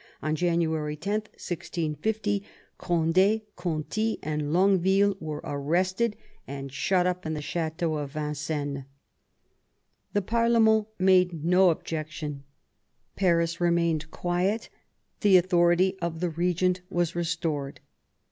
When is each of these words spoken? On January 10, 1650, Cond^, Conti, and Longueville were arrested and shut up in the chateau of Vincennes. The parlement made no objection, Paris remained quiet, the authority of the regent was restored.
On 0.23 0.35
January 0.35 0.95
10, 0.95 1.11
1650, 1.13 2.43
Cond^, 2.79 3.43
Conti, 3.55 4.17
and 4.23 4.51
Longueville 4.51 5.15
were 5.19 5.41
arrested 5.43 6.15
and 6.47 6.71
shut 6.73 7.05
up 7.05 7.23
in 7.23 7.35
the 7.35 7.39
chateau 7.43 7.93
of 7.97 8.13
Vincennes. 8.13 8.85
The 10.13 10.23
parlement 10.23 10.87
made 10.97 11.43
no 11.45 11.69
objection, 11.69 12.43
Paris 13.15 13.61
remained 13.61 14.09
quiet, 14.09 14.69
the 15.19 15.37
authority 15.37 15.95
of 16.01 16.19
the 16.19 16.31
regent 16.31 16.81
was 16.89 17.13
restored. 17.15 17.79